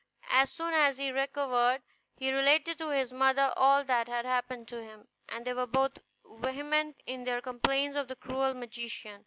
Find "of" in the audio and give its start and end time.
7.95-8.07